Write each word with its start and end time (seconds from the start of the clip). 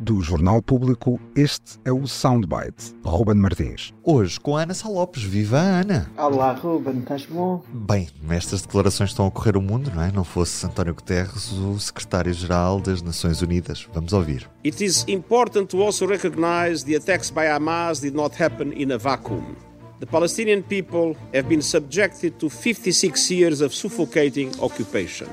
Do 0.00 0.20
Jornal 0.20 0.62
Público, 0.62 1.18
este 1.34 1.80
é 1.84 1.92
o 1.92 2.06
Soundbite. 2.06 2.94
Ruben 3.04 3.34
Martins. 3.34 3.92
Hoje 4.04 4.38
com 4.38 4.56
a 4.56 4.62
Ana 4.62 4.72
Salopes. 4.72 5.24
Viva 5.24 5.58
a 5.58 5.80
Ana! 5.80 6.10
Olá, 6.16 6.52
Ruben, 6.52 7.00
estás 7.00 7.26
bom? 7.26 7.60
Bem, 7.72 8.08
estas 8.30 8.62
declarações 8.62 9.10
estão 9.10 9.26
a 9.26 9.32
correr 9.32 9.56
o 9.56 9.60
mundo, 9.60 9.90
não 9.92 10.00
é? 10.00 10.12
Não 10.12 10.22
fosse 10.22 10.64
António 10.64 10.94
Guterres 10.94 11.50
o 11.50 11.76
secretário-geral 11.80 12.80
das 12.80 13.02
Nações 13.02 13.42
Unidas. 13.42 13.88
Vamos 13.92 14.12
ouvir. 14.12 14.48
It 14.64 14.84
is 14.84 15.04
important 15.08 15.66
to 15.70 15.82
also 15.82 16.06
recognize 16.06 16.84
the 16.84 16.94
attacks 16.94 17.28
by 17.28 17.48
Hamas 17.48 18.00
did 18.00 18.14
not 18.14 18.40
happen 18.40 18.72
in 18.80 18.92
a 18.92 18.98
vacuum. 18.98 19.56
The 19.98 20.06
Palestinian 20.06 20.62
people 20.62 21.16
have 21.34 21.48
been 21.48 21.62
subjected 21.62 22.34
to 22.38 22.48
56 22.48 23.28
years 23.30 23.60
of 23.60 23.74
suffocating 23.74 24.52
occupation. 24.60 25.26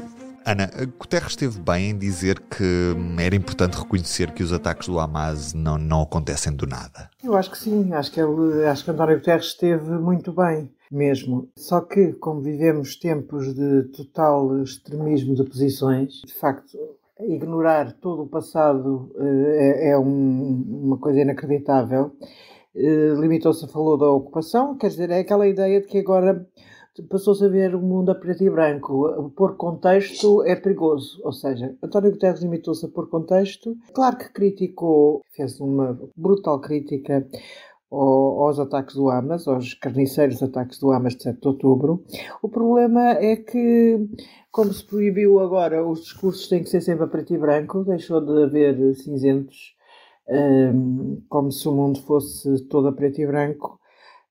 Ana, 0.45 0.69
Guterres 0.99 1.31
esteve 1.31 1.59
bem 1.59 1.91
em 1.91 1.97
dizer 1.97 2.39
que 2.39 2.95
era 3.19 3.35
importante 3.35 3.77
reconhecer 3.77 4.31
que 4.31 4.41
os 4.41 4.51
ataques 4.51 4.87
do 4.87 4.99
Hamas 4.99 5.53
não, 5.53 5.77
não 5.77 6.01
acontecem 6.01 6.53
do 6.53 6.65
nada. 6.65 7.09
Eu 7.23 7.35
acho 7.35 7.51
que 7.51 7.57
sim, 7.57 7.93
acho 7.93 8.11
que, 8.11 8.19
ele, 8.19 8.65
acho 8.65 8.83
que 8.83 8.91
António 8.91 9.17
Guterres 9.17 9.47
esteve 9.47 9.91
muito 9.91 10.33
bem 10.33 10.71
mesmo. 10.91 11.47
Só 11.57 11.81
que, 11.81 12.13
como 12.13 12.41
vivemos 12.41 12.95
tempos 12.97 13.53
de 13.53 13.83
total 13.95 14.61
extremismo 14.63 15.35
de 15.35 15.43
posições, 15.43 16.21
de 16.25 16.33
facto, 16.33 16.77
ignorar 17.19 17.93
todo 17.93 18.23
o 18.23 18.27
passado 18.27 19.11
eh, 19.17 19.89
é, 19.89 19.89
é 19.91 19.97
um, 19.97 20.65
uma 20.85 20.97
coisa 20.97 21.21
inacreditável. 21.21 22.11
Eh, 22.75 23.13
limitou-se 23.17 23.63
a 23.65 23.67
falar 23.67 23.97
da 23.97 24.09
ocupação, 24.09 24.77
quer 24.77 24.87
dizer, 24.87 25.09
é 25.09 25.19
aquela 25.19 25.47
ideia 25.47 25.81
de 25.81 25.87
que 25.87 25.99
agora 25.99 26.47
passou-se 27.09 27.43
a 27.45 27.47
ver 27.47 27.75
o 27.75 27.81
mundo 27.81 28.11
a 28.11 28.15
preto 28.15 28.43
e 28.43 28.49
branco. 28.49 29.31
Por 29.35 29.55
contexto 29.55 30.43
é 30.43 30.55
perigoso. 30.55 31.21
Ou 31.23 31.31
seja, 31.31 31.75
António 31.81 32.11
Guterres 32.11 32.41
limitou-se 32.41 32.85
a 32.85 32.89
pôr 32.89 33.09
contexto. 33.09 33.77
Claro 33.93 34.17
que 34.17 34.31
criticou, 34.31 35.21
fez 35.31 35.59
uma 35.59 35.97
brutal 36.15 36.59
crítica 36.59 37.27
aos 37.91 38.57
ataques 38.57 38.95
do 38.95 39.09
Hamas, 39.09 39.47
aos 39.47 39.73
carniceiros 39.73 40.41
ataques 40.41 40.79
do 40.79 40.91
Hamas 40.91 41.15
de 41.15 41.23
7 41.23 41.41
de 41.41 41.47
outubro. 41.47 42.03
O 42.41 42.47
problema 42.47 43.11
é 43.11 43.35
que, 43.35 43.99
como 44.49 44.71
se 44.71 44.85
proibiu 44.85 45.39
agora, 45.39 45.85
os 45.85 46.01
discursos 46.01 46.47
têm 46.47 46.63
que 46.63 46.69
ser 46.69 46.81
sempre 46.81 47.03
a 47.03 47.07
preto 47.07 47.33
e 47.33 47.37
branco, 47.37 47.83
deixou 47.83 48.21
de 48.21 48.43
haver 48.43 48.95
cinzentos, 48.95 49.75
hum, 50.29 51.21
como 51.27 51.51
se 51.51 51.67
o 51.67 51.73
mundo 51.73 52.01
fosse 52.01 52.65
todo 52.67 52.87
a 52.87 52.93
preto 52.93 53.19
e 53.19 53.27
branco. 53.27 53.80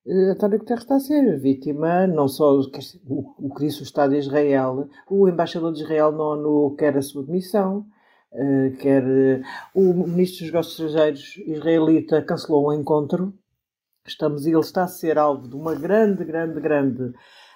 Uh, 0.06 0.32
António 0.32 0.58
Guterres 0.58 0.82
está 0.82 0.96
a 0.96 1.00
ser 1.00 1.38
vítima, 1.38 2.06
não 2.06 2.26
só 2.26 2.58
o, 2.58 2.70
que 2.70 2.80
disse 3.60 3.80
o 3.80 3.84
Estado 3.84 4.12
de 4.12 4.18
Israel, 4.18 4.88
o 5.08 5.28
embaixador 5.28 5.72
de 5.72 5.82
Israel 5.82 6.10
na 6.12 6.24
ONU 6.24 6.74
quer 6.76 6.96
a 6.96 7.02
sua 7.02 7.22
demissão, 7.22 7.86
uh, 8.32 8.76
quer 8.78 9.04
uh, 9.04 9.42
o 9.74 10.06
ministro 10.08 10.38
dos 10.38 10.52
negócios 10.52 10.80
estrangeiros 10.80 11.36
israelita 11.46 12.22
cancelou 12.22 12.70
um 12.70 12.72
encontro. 12.72 13.34
Estamos, 14.06 14.46
ele 14.46 14.58
está 14.58 14.84
a 14.84 14.88
ser 14.88 15.18
alvo 15.18 15.46
de 15.46 15.54
uma 15.54 15.74
grande, 15.74 16.24
grande, 16.24 16.60
grande. 16.60 17.12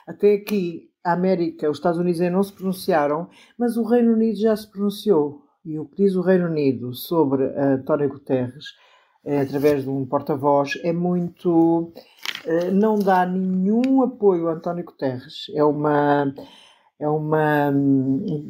Até 0.06 0.34
aqui, 0.34 0.90
a 1.02 1.14
América, 1.14 1.70
os 1.70 1.78
Estados 1.78 1.98
Unidos 1.98 2.20
ainda 2.20 2.36
não 2.36 2.42
se 2.42 2.52
pronunciaram, 2.52 3.28
mas 3.58 3.78
o 3.78 3.84
Reino 3.84 4.12
Unido 4.12 4.38
já 4.38 4.54
se 4.54 4.70
pronunciou. 4.70 5.42
E 5.64 5.78
o 5.78 5.86
que 5.86 6.04
diz 6.04 6.14
o 6.14 6.20
Reino 6.20 6.46
Unido 6.46 6.92
sobre 6.92 7.44
António 7.58 8.10
Guterres, 8.10 8.66
através 9.26 9.84
de 9.84 9.90
um 9.90 10.04
porta-voz, 10.04 10.78
é 10.82 10.92
muito 10.92 11.92
eh, 12.46 12.70
não 12.70 12.98
dá 12.98 13.24
nenhum 13.24 14.02
apoio 14.02 14.48
a 14.48 14.52
António 14.54 14.84
Guterres. 14.84 15.46
É 15.54 15.64
uma. 15.64 16.32
É 16.98 17.08
uma. 17.08 17.72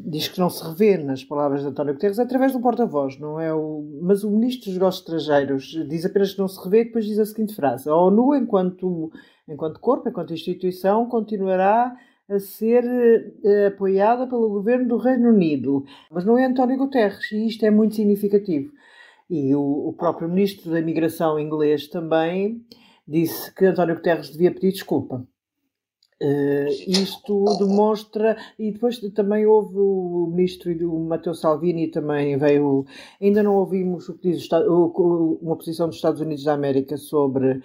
Diz 0.07 0.29
que 0.29 0.39
não 0.39 0.51
se 0.51 0.63
revê 0.65 0.99
nas 0.99 1.25
palavras 1.25 1.63
de 1.63 1.69
António 1.69 1.95
Guterres 1.95 2.19
através 2.19 2.53
do 2.53 2.61
porta-voz, 2.61 3.19
não 3.19 3.41
é? 3.41 3.55
O, 3.55 3.85
mas 4.03 4.25
o 4.25 4.31
ministro 4.31 4.67
dos 4.67 4.75
Negócios 4.75 5.03
Estrangeiros 5.03 5.65
diz 5.89 6.05
apenas 6.05 6.33
que 6.35 6.39
não 6.41 6.49
se 6.49 6.63
revê 6.63 6.83
e 6.83 6.85
depois 6.87 7.05
diz 7.07 7.19
a 7.19 7.27
seguinte 7.27 7.55
frase: 7.55 7.89
A 7.89 7.95
ONU, 7.95 8.35
enquanto, 8.35 9.11
enquanto 9.49 9.81
corpo, 9.81 10.09
enquanto 10.09 10.35
instituição, 10.35 11.07
continuará 11.09 11.97
a 12.29 12.39
ser 12.39 12.85
uh, 12.85 13.69
apoiada 13.69 14.27
pelo 14.27 14.49
governo 14.49 14.89
do 14.89 14.97
Reino 14.97 15.29
Unido. 15.29 15.85
Mas 16.11 16.25
não 16.25 16.39
é 16.39 16.45
António 16.45 16.79
Guterres, 16.79 17.31
e 17.33 17.47
isto 17.47 17.65
é 17.65 17.71
muito 17.71 17.95
significativo. 17.95 18.73
E 19.29 19.55
o, 19.55 19.89
o 19.89 19.93
próprio 19.93 20.29
ministro 20.29 20.71
da 20.71 20.81
Imigração 20.81 21.39
inglês 21.39 21.89
também 21.89 22.65
disse 23.07 23.53
que 23.55 23.67
António 23.67 23.97
Guterres 23.97 24.31
devia 24.31 24.53
pedir 24.53 24.73
desculpa. 24.73 25.27
Uh, 26.23 26.69
isto 26.87 27.45
demonstra, 27.59 28.37
e 28.59 28.71
depois 28.71 28.99
também 29.13 29.45
houve 29.47 29.77
o 29.77 30.29
ministro 30.31 30.71
e 30.71 30.85
o 30.85 31.01
Matteo 31.01 31.35
Salvini 31.35 31.91
também 31.91 32.39
veio, 32.39 32.87
ainda 33.21 33.43
não 33.43 33.57
ouvimos 33.57 34.09
o 34.09 34.15
que 34.15 34.31
diz 34.31 34.49
o, 34.53 35.39
uma 35.43 35.57
posição 35.57 35.89
dos 35.89 35.97
Estados 35.97 36.21
Unidos 36.21 36.45
da 36.45 36.55
América 36.55 36.97
sobre 36.97 37.61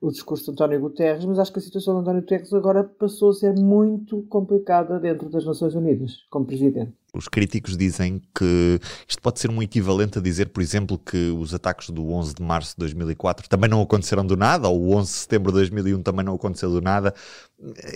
o 0.00 0.10
discurso 0.10 0.44
de 0.44 0.50
António 0.52 0.80
Guterres, 0.80 1.24
mas 1.24 1.38
acho 1.38 1.52
que 1.52 1.58
a 1.58 1.62
situação 1.62 1.94
de 1.94 2.00
António 2.00 2.20
Guterres 2.20 2.52
agora 2.52 2.84
passou 2.84 3.30
a 3.30 3.34
ser 3.34 3.54
muito 3.58 4.22
complicada 4.28 5.00
dentro 5.00 5.30
das 5.30 5.44
Nações 5.46 5.74
Unidas, 5.74 6.26
como 6.30 6.46
presidente. 6.46 6.92
Os 7.18 7.28
críticos 7.28 7.76
dizem 7.76 8.20
que 8.34 8.80
isto 9.08 9.22
pode 9.22 9.40
ser 9.40 9.50
um 9.50 9.62
equivalente 9.62 10.18
a 10.18 10.22
dizer, 10.22 10.50
por 10.50 10.62
exemplo, 10.62 10.98
que 10.98 11.30
os 11.30 11.54
ataques 11.54 11.90
do 11.90 12.10
11 12.10 12.34
de 12.34 12.42
março 12.42 12.72
de 12.72 12.78
2004 12.80 13.48
também 13.48 13.68
não 13.68 13.82
aconteceram 13.82 14.26
do 14.26 14.36
nada, 14.36 14.68
ou 14.68 14.80
o 14.80 14.94
11 14.96 15.10
de 15.10 15.18
setembro 15.18 15.52
de 15.52 15.58
2001 15.58 16.02
também 16.02 16.24
não 16.24 16.34
aconteceu 16.34 16.70
do 16.70 16.80
nada. 16.80 17.14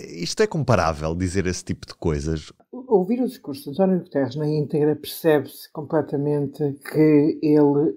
Isto 0.09 0.43
é 0.43 0.47
comparável, 0.47 1.15
dizer 1.15 1.45
esse 1.45 1.63
tipo 1.63 1.85
de 1.85 1.93
coisas? 1.95 2.51
Ouvir 2.71 3.21
o 3.21 3.27
discurso 3.27 3.63
de 3.63 3.69
António 3.71 3.99
Guterres 3.99 4.35
na 4.35 4.47
íntegra 4.47 4.95
percebe-se 4.95 5.71
completamente 5.71 6.73
que 6.91 7.39
ele 7.41 7.95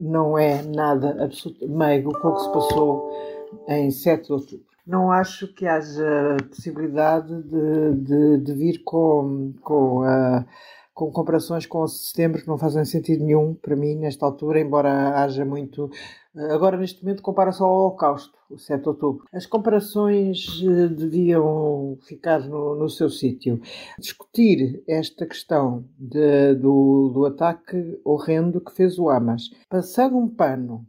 não 0.00 0.38
é 0.38 0.62
nada 0.62 1.22
absoluto 1.22 1.68
meigo 1.68 2.12
com 2.20 2.28
o 2.28 2.34
que 2.34 2.42
se 2.42 2.52
passou 2.52 3.10
em 3.68 3.90
7 3.90 4.26
de 4.26 4.32
outubro 4.32 4.68
não 4.88 5.12
acho 5.12 5.52
que 5.52 5.66
haja 5.66 6.38
possibilidade 6.48 7.42
de, 7.42 7.94
de, 7.96 8.38
de 8.38 8.52
vir 8.54 8.82
com, 8.82 9.52
com, 9.60 10.00
uh, 10.00 10.42
com 10.94 11.12
comparações 11.12 11.66
com 11.66 11.86
setembro 11.86 12.40
que 12.40 12.48
não 12.48 12.56
fazem 12.56 12.86
sentido 12.86 13.22
nenhum 13.22 13.54
para 13.54 13.76
mim 13.76 13.96
nesta 13.96 14.24
altura, 14.24 14.58
embora 14.58 15.20
haja 15.20 15.44
muito. 15.44 15.90
Uh, 16.34 16.52
agora, 16.52 16.78
neste 16.78 17.04
momento, 17.04 17.22
compara-se 17.22 17.62
ao 17.62 17.70
Holocausto, 17.70 18.32
o 18.48 18.56
7 18.56 18.80
de 18.80 18.88
outubro. 18.88 19.26
As 19.30 19.44
comparações 19.44 20.62
uh, 20.62 20.88
deviam 20.88 21.98
ficar 22.08 22.40
no, 22.40 22.74
no 22.74 22.88
seu 22.88 23.10
sítio. 23.10 23.60
Discutir 23.98 24.82
esta 24.88 25.26
questão 25.26 25.84
de, 25.98 26.54
do, 26.54 27.10
do 27.12 27.26
ataque 27.26 28.00
horrendo 28.02 28.58
que 28.58 28.72
fez 28.72 28.98
o 28.98 29.10
Hamas, 29.10 29.50
passando 29.68 30.16
um 30.16 30.26
pano 30.26 30.86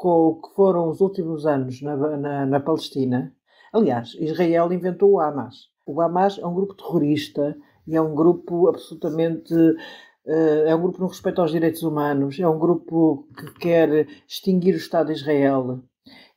com 0.00 0.28
o 0.28 0.40
que 0.40 0.54
foram 0.54 0.88
os 0.88 1.02
últimos 1.02 1.44
anos 1.44 1.82
na, 1.82 1.94
na, 1.94 2.46
na 2.46 2.58
Palestina. 2.58 3.34
Aliás, 3.70 4.16
Israel 4.18 4.72
inventou 4.72 5.10
o 5.10 5.20
Hamas. 5.20 5.68
O 5.86 6.00
Hamas 6.00 6.38
é 6.38 6.46
um 6.46 6.54
grupo 6.54 6.74
terrorista 6.74 7.54
e 7.86 7.94
é 7.94 8.00
um 8.00 8.14
grupo 8.14 8.66
absolutamente. 8.66 9.52
Uh, 9.54 10.64
é 10.66 10.74
um 10.74 10.80
grupo 10.80 11.00
no 11.00 11.06
respeito 11.06 11.42
aos 11.42 11.50
direitos 11.50 11.82
humanos, 11.82 12.40
é 12.40 12.48
um 12.48 12.58
grupo 12.58 13.28
que 13.36 13.58
quer 13.58 14.06
extinguir 14.26 14.72
o 14.72 14.78
Estado 14.78 15.08
de 15.08 15.20
Israel. 15.20 15.80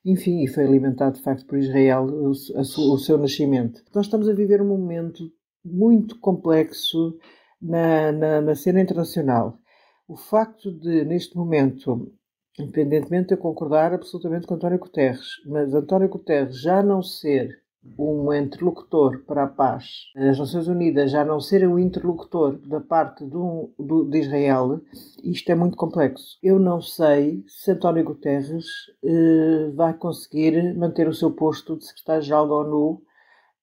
Enfim, 0.04 0.44
e 0.44 0.48
foi 0.48 0.66
alimentado 0.66 1.16
de 1.16 1.24
facto 1.24 1.46
por 1.46 1.58
Israel 1.58 2.04
o 2.04 2.98
seu 2.98 3.18
nascimento. 3.18 3.82
Nós 3.96 4.08
estamos 4.08 4.28
a 4.28 4.34
viver 4.34 4.62
um 4.62 4.68
momento 4.68 5.32
muito 5.64 6.20
complexo 6.20 7.18
na, 7.62 8.12
na, 8.12 8.42
na 8.42 8.56
cena 8.56 8.82
internacional. 8.82 9.58
O 10.06 10.18
facto 10.18 10.70
de, 10.70 11.06
neste 11.06 11.38
momento, 11.38 12.12
independentemente 12.60 13.30
de 13.30 13.34
eu 13.34 13.38
concordar 13.38 13.94
absolutamente 13.94 14.48
com 14.48 14.56
António 14.56 14.80
Guterres, 14.80 15.28
mas 15.46 15.74
António 15.74 16.10
Guterres 16.10 16.62
já 16.62 16.84
não 16.84 17.02
ser 17.02 17.64
um 17.98 18.34
interlocutor 18.34 19.24
para 19.26 19.44
a 19.44 19.48
paz, 19.48 19.86
as 20.16 20.40
Nações 20.40 20.68
Unidas 20.68 21.12
já 21.12 21.26
não 21.26 21.40
ser 21.40 21.68
o 21.68 21.78
interlocutor 21.78 22.58
da 22.68 22.80
parte 22.80 23.26
do, 23.26 23.74
do, 23.78 24.06
de 24.10 24.20
Israel, 24.20 24.82
isto 25.24 25.52
é 25.52 25.56
muito 25.56 25.76
complexo. 25.76 26.38
Eu 26.42 26.60
não 26.60 26.82
sei 26.82 27.44
se 27.48 27.72
António 27.72 28.06
Guterres 28.06 28.66
eh, 29.04 29.72
vai 29.76 29.94
conseguir 29.94 30.74
manter 30.78 31.08
o 31.10 31.14
seu 31.14 31.32
posto 31.32 31.78
de 31.78 31.86
secretário-geral 31.86 32.48
da 32.48 32.56
ONU. 32.56 33.02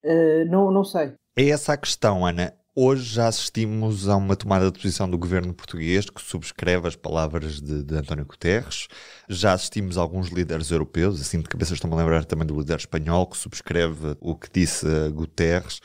Eh, 0.02 0.44
não, 0.44 0.70
não 0.70 0.84
sei. 0.84 1.14
É 1.34 1.48
essa 1.48 1.72
a 1.72 1.76
questão, 1.78 2.26
Ana. 2.26 2.59
Hoje 2.74 3.02
já 3.02 3.26
assistimos 3.26 4.08
a 4.08 4.16
uma 4.16 4.36
tomada 4.36 4.70
de 4.70 4.78
posição 4.78 5.10
do 5.10 5.18
governo 5.18 5.52
português 5.52 6.08
que 6.08 6.22
subscreve 6.22 6.86
as 6.86 6.94
palavras 6.94 7.60
de, 7.60 7.82
de 7.82 7.96
António 7.96 8.24
Guterres. 8.24 8.86
Já 9.28 9.54
assistimos 9.54 9.98
a 9.98 10.00
alguns 10.00 10.28
líderes 10.28 10.70
europeus, 10.70 11.20
assim 11.20 11.40
de 11.40 11.48
cabeça 11.48 11.74
estou-me 11.74 11.96
a 11.96 11.98
lembrar 11.98 12.24
também 12.24 12.46
do 12.46 12.56
líder 12.56 12.76
espanhol 12.76 13.26
que 13.26 13.36
subscreve 13.36 14.16
o 14.20 14.36
que 14.36 14.48
disse 14.52 14.86
Guterres. 15.10 15.80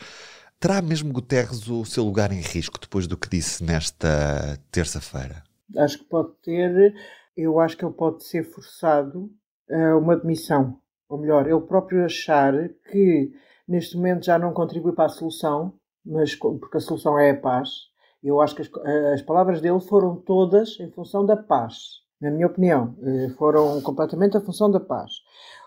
Terá 0.59 0.79
mesmo 0.79 1.11
Guterres 1.11 1.67
o 1.67 1.83
seu 1.85 2.03
lugar 2.03 2.31
em 2.31 2.41
risco 2.41 2.79
depois 2.79 3.07
do 3.07 3.17
que 3.17 3.29
disse 3.29 3.63
nesta 3.63 4.59
terça-feira? 4.71 5.43
Acho 5.77 5.97
que 5.97 6.05
pode 6.05 6.33
ter, 6.43 6.93
eu 7.35 7.59
acho 7.59 7.75
que 7.75 7.83
ele 7.83 7.95
pode 7.95 8.23
ser 8.27 8.43
forçado 8.43 9.31
a 9.71 9.97
uma 9.97 10.15
demissão. 10.15 10.79
Ou 11.09 11.19
melhor, 11.19 11.47
ele 11.47 11.61
próprio 11.61 12.05
achar 12.05 12.53
que 12.91 13.31
neste 13.67 13.97
momento 13.97 14.25
já 14.25 14.37
não 14.37 14.53
contribui 14.53 14.93
para 14.93 15.05
a 15.05 15.09
solução 15.09 15.73
mas 16.05 16.35
porque 16.35 16.77
a 16.77 16.79
solução 16.79 17.17
é 17.17 17.31
a 17.31 17.37
paz, 17.37 17.69
Eu 18.23 18.41
acho 18.41 18.55
que 18.55 18.61
as, 18.61 18.69
as 19.13 19.21
palavras 19.21 19.61
dele 19.61 19.79
foram 19.79 20.15
todas 20.15 20.79
em 20.79 20.89
função 20.91 21.25
da 21.25 21.37
paz. 21.37 22.01
Na 22.19 22.31
minha 22.31 22.47
opinião, 22.47 22.95
eh, 23.03 23.29
foram 23.37 23.79
completamente 23.81 24.37
em 24.37 24.41
função 24.41 24.71
da 24.71 24.79
paz. 24.79 25.11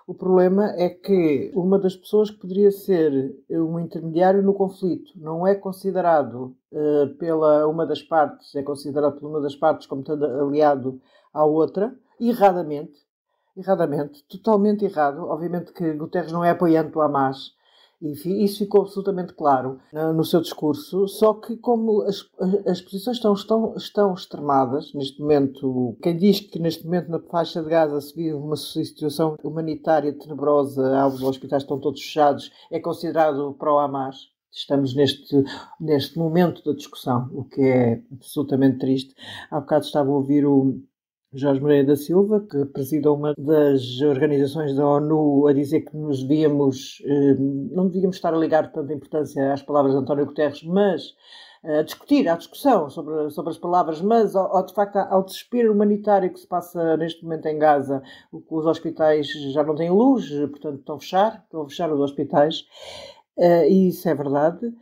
O 0.08 0.14
problema 0.14 0.72
é 0.76 0.88
que 0.88 1.52
uma 1.54 1.78
das 1.78 1.94
pessoas 1.94 2.30
que 2.30 2.38
poderia 2.38 2.72
ser 2.72 3.36
um 3.50 3.78
intermediário 3.78 4.42
no 4.42 4.54
conflito 4.54 5.12
não 5.16 5.46
é 5.46 5.54
considerado 5.54 6.56
uh, 6.72 7.14
pela 7.18 7.68
uma 7.68 7.84
das 7.86 8.02
partes, 8.02 8.54
é 8.54 8.62
considerado 8.62 9.20
por 9.20 9.28
uma 9.28 9.38
das 9.38 9.54
partes 9.54 9.86
como 9.86 10.00
estando 10.00 10.24
aliado 10.24 10.98
à 11.30 11.44
outra, 11.44 11.94
erradamente, 12.18 12.98
erradamente, 13.54 14.24
totalmente 14.24 14.82
errado. 14.82 15.28
Obviamente 15.28 15.74
que 15.74 15.92
Guterres 15.92 16.32
não 16.32 16.42
é 16.42 16.50
apoiante 16.50 16.90
do 16.90 17.02
Hamas, 17.02 17.52
e 18.00 18.44
isso 18.44 18.58
ficou 18.58 18.82
absolutamente 18.82 19.32
claro 19.32 19.80
no 20.14 20.24
seu 20.24 20.40
discurso, 20.40 21.08
só 21.08 21.34
que 21.34 21.56
como 21.56 22.02
as, 22.02 22.24
as 22.66 22.80
posições 22.80 23.16
estão, 23.16 23.32
estão, 23.32 23.74
estão 23.76 24.14
extremadas, 24.14 24.92
neste 24.94 25.20
momento, 25.20 25.96
quem 26.02 26.16
diz 26.16 26.40
que 26.40 26.58
neste 26.58 26.84
momento 26.84 27.10
na 27.10 27.20
faixa 27.20 27.62
de 27.62 27.68
Gaza 27.68 28.00
se 28.00 28.14
vive 28.14 28.34
uma 28.34 28.56
situação 28.56 29.36
humanitária 29.42 30.12
tenebrosa, 30.12 31.06
os 31.06 31.22
hospitais 31.22 31.62
estão 31.62 31.80
todos 31.80 32.00
fechados, 32.00 32.50
é 32.70 32.78
considerado 32.78 33.54
pró-Hamas. 33.58 34.16
Estamos 34.50 34.94
neste, 34.94 35.44
neste 35.78 36.18
momento 36.18 36.64
da 36.64 36.72
discussão, 36.72 37.28
o 37.32 37.44
que 37.44 37.60
é 37.60 38.02
absolutamente 38.10 38.78
triste. 38.78 39.14
Há 39.50 39.60
bocado 39.60 39.84
estava 39.84 40.08
a 40.08 40.14
ouvir 40.14 40.46
o, 40.46 40.80
Jorge 41.32 41.60
Moreira 41.60 41.88
da 41.88 41.96
Silva, 41.96 42.40
que 42.40 42.64
presida 42.66 43.12
uma 43.12 43.34
das 43.36 44.00
organizações 44.00 44.74
da 44.74 44.86
ONU, 44.86 45.46
a 45.46 45.52
dizer 45.52 45.82
que 45.82 45.94
nos 45.94 46.22
devíamos, 46.22 47.02
eh, 47.04 47.34
não 47.38 47.86
devíamos 47.86 48.16
estar 48.16 48.32
a 48.32 48.38
ligar 48.38 48.72
tanta 48.72 48.94
importância 48.94 49.52
às 49.52 49.62
palavras 49.62 49.92
de 49.92 50.00
António 50.00 50.24
Guterres, 50.24 50.62
mas 50.62 51.14
a 51.62 51.82
discutir, 51.82 52.26
à 52.28 52.36
discussão 52.36 52.88
sobre, 52.88 53.30
sobre 53.30 53.50
as 53.50 53.58
palavras, 53.58 54.00
mas 54.00 54.34
ao, 54.34 54.56
ao, 54.56 54.64
de 54.64 54.72
facto 54.72 54.96
ao 54.96 55.22
desespero 55.22 55.72
humanitário 55.72 56.32
que 56.32 56.40
se 56.40 56.46
passa 56.46 56.96
neste 56.96 57.22
momento 57.22 57.46
em 57.46 57.58
Gaza, 57.58 58.02
os 58.32 58.64
hospitais 58.64 59.26
já 59.52 59.62
não 59.62 59.74
têm 59.74 59.90
luz, 59.90 60.30
portanto 60.30 60.78
estão 60.78 60.96
a 60.96 60.98
fechar, 60.98 61.42
estão 61.44 61.62
a 61.62 61.68
fechar 61.68 61.92
os 61.92 62.00
hospitais, 62.00 62.64
eh, 63.36 63.68
e 63.68 63.88
isso 63.88 64.08
é 64.08 64.14
verdade. 64.14 64.72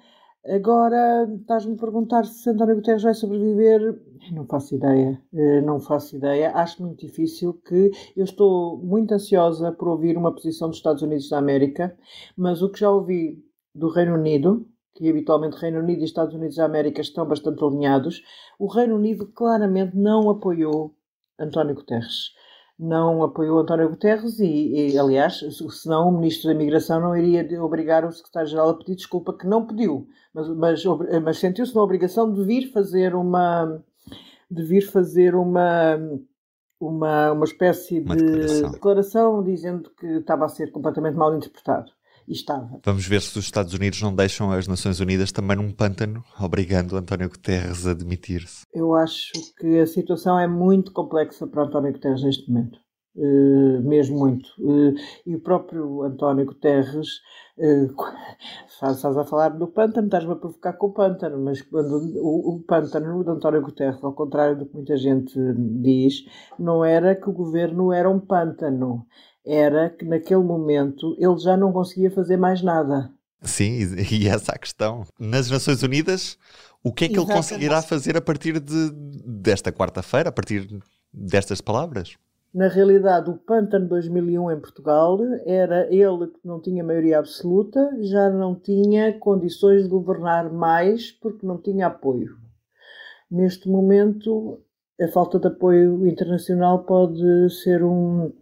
Agora, 0.48 1.28
estás-me 1.40 1.74
a 1.74 1.78
perguntar 1.78 2.24
se 2.24 2.48
António 2.50 2.76
Guterres 2.76 3.02
vai 3.02 3.14
sobreviver. 3.14 4.00
Não 4.32 4.46
faço 4.46 4.76
ideia. 4.76 5.20
Eh, 5.34 5.60
não 5.60 5.80
faço 5.80 6.16
ideia. 6.16 6.52
Acho 6.54 6.82
muito 6.82 7.04
difícil 7.04 7.54
que. 7.54 7.90
Eu 8.16 8.24
estou 8.24 8.78
muito 8.78 9.12
ansiosa 9.12 9.72
por 9.72 9.88
ouvir 9.88 10.16
uma 10.16 10.32
posição 10.32 10.68
dos 10.68 10.78
Estados 10.78 11.02
Unidos 11.02 11.28
da 11.28 11.38
América, 11.38 11.96
mas 12.36 12.62
o 12.62 12.70
que 12.70 12.80
já 12.80 12.90
ouvi 12.90 13.44
do 13.74 13.88
Reino 13.88 14.14
Unido, 14.14 14.66
que 14.94 15.08
habitualmente 15.08 15.56
Reino 15.56 15.80
Unido 15.80 16.02
e 16.02 16.04
Estados 16.04 16.34
Unidos 16.34 16.56
da 16.56 16.64
América 16.64 17.00
estão 17.00 17.26
bastante 17.26 17.62
alinhados, 17.64 18.22
o 18.58 18.66
Reino 18.68 18.94
Unido 18.94 19.26
claramente 19.26 19.96
não 19.96 20.30
apoiou 20.30 20.94
António 21.38 21.74
Guterres 21.74 22.36
não 22.78 23.22
apoiou 23.22 23.58
António 23.58 23.88
Guterres 23.88 24.38
e, 24.38 24.92
e, 24.92 24.98
aliás, 24.98 25.40
senão 25.70 26.08
o 26.08 26.12
Ministro 26.12 26.48
da 26.48 26.54
Imigração 26.54 27.00
não 27.00 27.16
iria 27.16 27.62
obrigar 27.62 28.04
o 28.04 28.12
Secretário-Geral 28.12 28.70
a 28.70 28.74
pedir 28.74 28.96
desculpa, 28.96 29.36
que 29.36 29.46
não 29.46 29.66
pediu, 29.66 30.06
mas, 30.34 30.48
mas, 30.48 30.84
mas 31.22 31.38
sentiu-se 31.38 31.74
na 31.74 31.82
obrigação 31.82 32.32
de 32.32 32.44
vir 32.44 32.70
fazer 32.72 33.14
uma 33.14 33.82
de 34.50 34.62
vir 34.62 34.82
fazer 34.82 35.34
uma 35.34 35.98
uma, 36.78 37.32
uma 37.32 37.44
espécie 37.44 38.00
uma 38.00 38.14
de 38.14 38.22
declaração. 38.22 38.70
declaração 38.70 39.42
dizendo 39.42 39.90
que 39.98 40.06
estava 40.06 40.44
a 40.44 40.48
ser 40.48 40.70
completamente 40.70 41.16
mal 41.16 41.34
interpretado. 41.34 41.95
Estava. 42.28 42.80
Vamos 42.84 43.06
ver 43.06 43.22
se 43.22 43.38
os 43.38 43.44
Estados 43.44 43.72
Unidos 43.72 44.00
não 44.02 44.14
deixam 44.14 44.50
as 44.50 44.66
Nações 44.66 45.00
Unidas 45.00 45.30
também 45.30 45.56
num 45.56 45.70
pântano, 45.72 46.24
obrigando 46.40 46.96
António 46.96 47.28
Guterres 47.28 47.86
a 47.86 47.94
demitir-se. 47.94 48.64
Eu 48.74 48.94
acho 48.94 49.32
que 49.58 49.78
a 49.78 49.86
situação 49.86 50.38
é 50.38 50.48
muito 50.48 50.92
complexa 50.92 51.46
para 51.46 51.64
António 51.64 51.92
Guterres 51.92 52.22
neste 52.22 52.50
momento. 52.50 52.85
Uh, 53.16 53.80
mesmo 53.80 54.18
muito. 54.18 54.50
Uh, 54.58 54.94
e 55.24 55.34
o 55.34 55.40
próprio 55.40 56.02
António 56.02 56.44
Guterres, 56.44 57.22
uh, 57.56 57.94
estás 58.68 59.16
a 59.16 59.24
falar 59.24 59.48
do 59.50 59.66
pântano, 59.68 60.06
estás-me 60.06 60.32
a 60.32 60.36
provocar 60.36 60.74
com 60.74 60.88
o 60.88 60.92
pântano, 60.92 61.42
mas 61.42 61.62
quando 61.62 61.96
o, 62.20 62.56
o 62.56 62.60
pântano 62.60 63.24
de 63.24 63.30
António 63.30 63.62
Guterres, 63.62 64.04
ao 64.04 64.12
contrário 64.12 64.58
do 64.58 64.66
que 64.66 64.74
muita 64.74 64.98
gente 64.98 65.32
diz, 65.80 66.26
não 66.58 66.84
era 66.84 67.16
que 67.16 67.30
o 67.30 67.32
governo 67.32 67.90
era 67.90 68.10
um 68.10 68.20
pântano, 68.20 69.06
era 69.46 69.88
que 69.88 70.04
naquele 70.04 70.42
momento 70.42 71.16
ele 71.18 71.38
já 71.38 71.56
não 71.56 71.72
conseguia 71.72 72.10
fazer 72.10 72.36
mais 72.36 72.60
nada. 72.60 73.10
Sim, 73.40 73.78
e 74.10 74.28
essa 74.28 74.52
é 74.52 74.56
a 74.56 74.58
questão. 74.58 75.06
Nas 75.18 75.50
Nações 75.50 75.82
Unidas, 75.82 76.36
o 76.84 76.92
que 76.92 77.06
é 77.06 77.08
que 77.08 77.14
Exatamente. 77.14 77.32
ele 77.32 77.38
conseguirá 77.38 77.82
fazer 77.82 78.16
a 78.16 78.20
partir 78.20 78.60
de, 78.60 78.90
desta 79.24 79.72
quarta-feira, 79.72 80.28
a 80.28 80.32
partir 80.32 80.68
destas 81.10 81.62
palavras? 81.62 82.16
Na 82.56 82.68
realidade, 82.68 83.28
o 83.28 83.36
Pântano 83.36 83.86
2001 83.86 84.50
em 84.50 84.58
Portugal 84.58 85.18
era 85.44 85.94
ele 85.94 86.28
que 86.28 86.40
não 86.42 86.58
tinha 86.58 86.82
maioria 86.82 87.18
absoluta, 87.18 87.94
já 88.00 88.30
não 88.30 88.54
tinha 88.54 89.12
condições 89.18 89.82
de 89.82 89.90
governar 89.90 90.50
mais 90.50 91.12
porque 91.12 91.46
não 91.46 91.60
tinha 91.60 91.88
apoio. 91.88 92.38
Neste 93.30 93.68
momento, 93.68 94.58
a 94.98 95.06
falta 95.08 95.38
de 95.38 95.48
apoio 95.48 96.06
internacional 96.06 96.84
pode 96.84 97.50
ser 97.62 97.84
um, 97.84 98.32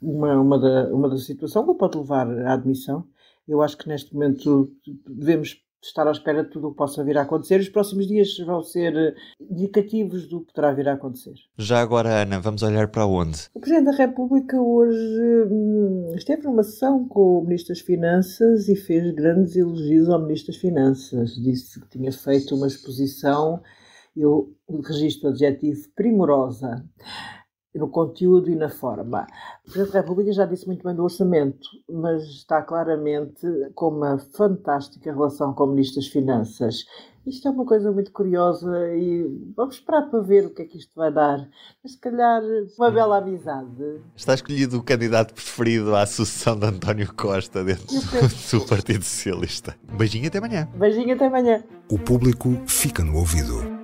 uma, 0.00 0.40
uma, 0.40 0.56
da, 0.56 0.94
uma 0.94 1.08
da 1.08 1.18
situação 1.18 1.66
que 1.66 1.76
pode 1.76 1.98
levar 1.98 2.30
à 2.46 2.52
admissão. 2.52 3.04
Eu 3.48 3.60
acho 3.60 3.76
que 3.76 3.88
neste 3.88 4.14
momento 4.14 4.70
devemos 5.04 5.60
estar 5.86 6.06
à 6.06 6.10
espera 6.10 6.44
de 6.44 6.50
tudo 6.50 6.68
o 6.68 6.70
que 6.70 6.76
possa 6.76 7.04
vir 7.04 7.18
a 7.18 7.22
acontecer. 7.22 7.60
Os 7.60 7.68
próximos 7.68 8.06
dias 8.06 8.36
vão 8.38 8.62
ser 8.62 9.14
indicativos 9.40 10.26
do 10.26 10.40
que 10.40 10.52
poderá 10.52 10.72
vir 10.72 10.88
a 10.88 10.94
acontecer. 10.94 11.34
Já 11.58 11.80
agora, 11.80 12.22
Ana, 12.22 12.40
vamos 12.40 12.62
olhar 12.62 12.88
para 12.88 13.06
onde? 13.06 13.48
O 13.54 13.60
Presidente 13.60 13.86
da 13.86 13.96
República 13.96 14.60
hoje 14.60 15.48
hum, 15.50 16.12
esteve 16.14 16.44
numa 16.44 16.62
sessão 16.62 17.06
com 17.06 17.38
o 17.38 17.44
Ministro 17.44 17.74
das 17.74 17.82
Finanças 17.82 18.68
e 18.68 18.76
fez 18.76 19.14
grandes 19.14 19.56
elogios 19.56 20.08
ao 20.08 20.20
Ministro 20.20 20.52
das 20.52 20.60
Finanças. 20.60 21.34
Disse 21.34 21.80
que 21.80 21.88
tinha 21.88 22.12
feito 22.12 22.54
uma 22.54 22.66
exposição, 22.66 23.62
eu 24.16 24.54
registro 24.86 25.28
o 25.28 25.32
adjetivo 25.32 25.88
primorosa 25.94 26.84
no 27.74 27.88
conteúdo 27.88 28.50
e 28.50 28.54
na 28.54 28.68
forma. 28.68 29.26
O 29.66 29.70
Presidente 29.70 29.92
da 29.92 30.00
República 30.00 30.32
já 30.32 30.46
disse 30.46 30.66
muito 30.66 30.84
bem 30.84 30.94
do 30.94 31.02
orçamento, 31.02 31.68
mas 31.90 32.22
está 32.24 32.62
claramente 32.62 33.46
com 33.74 33.88
uma 33.88 34.18
fantástica 34.36 35.12
relação 35.12 35.52
com 35.52 35.64
o 35.64 35.68
Ministro 35.68 36.00
das 36.00 36.08
Finanças. 36.08 36.84
Isto 37.26 37.48
é 37.48 37.50
uma 37.50 37.64
coisa 37.64 37.90
muito 37.90 38.12
curiosa 38.12 38.70
e 38.94 39.26
vamos 39.56 39.76
esperar 39.76 40.02
para 40.10 40.20
ver 40.20 40.44
o 40.44 40.50
que 40.50 40.60
é 40.60 40.64
que 40.66 40.76
isto 40.76 40.92
vai 40.94 41.10
dar. 41.10 41.48
Mas 41.82 41.92
se 41.92 41.98
calhar 41.98 42.42
uma 42.76 42.90
bela 42.90 43.16
amizade. 43.16 44.00
Está 44.14 44.34
escolhido 44.34 44.78
o 44.78 44.82
candidato 44.82 45.32
preferido 45.32 45.96
à 45.96 46.04
sucessão 46.04 46.58
de 46.58 46.66
António 46.66 47.12
Costa 47.14 47.64
dentro 47.64 47.86
do 48.52 48.66
Partido 48.66 49.02
Socialista. 49.02 49.74
beijinho 49.96 50.28
até 50.28 50.36
amanhã. 50.36 50.68
Beijinho 50.74 51.14
até 51.14 51.26
amanhã. 51.26 51.64
O 51.90 51.98
público 51.98 52.50
fica 52.66 53.02
no 53.02 53.16
ouvido. 53.16 53.83